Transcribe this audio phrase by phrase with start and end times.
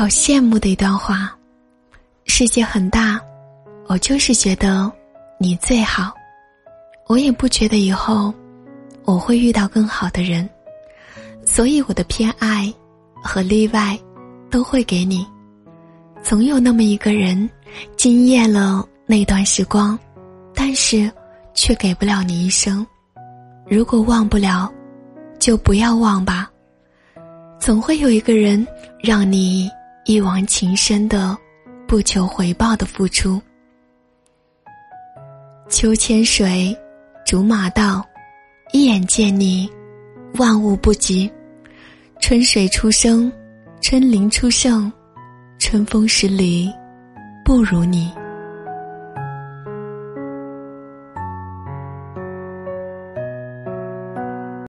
[0.00, 1.30] 好羡慕的一段话：
[2.24, 3.20] 世界很大，
[3.86, 4.90] 我就是觉得
[5.38, 6.14] 你最好，
[7.06, 8.32] 我也不觉得以后
[9.04, 10.48] 我会遇到更好的人，
[11.44, 12.72] 所以我的偏爱
[13.22, 13.94] 和例外
[14.50, 15.26] 都会给你。
[16.22, 17.46] 总有那么一个人，
[17.94, 19.98] 惊艳了那段时光，
[20.54, 21.12] 但是
[21.52, 22.86] 却给不了你一生。
[23.66, 24.72] 如果忘不了，
[25.38, 26.50] 就不要忘吧。
[27.58, 28.66] 总会有一个人，
[29.02, 29.70] 让你
[30.10, 31.38] 一往情深的，
[31.86, 33.40] 不求回报的付出。
[35.68, 36.76] 秋千水，
[37.24, 38.04] 竹马道，
[38.72, 39.70] 一眼见你，
[40.34, 41.32] 万物不及。
[42.20, 43.30] 春水初生，
[43.80, 44.92] 春林初盛。
[45.60, 46.68] 春风十里，
[47.44, 48.12] 不如你。